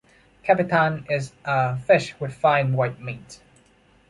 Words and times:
Capitaine 0.41 1.05
is 1.11 1.31
a 1.45 1.77
fish 1.77 2.19
with 2.19 2.33
fine, 2.33 2.73
white 2.73 2.99
meat. 2.99 3.39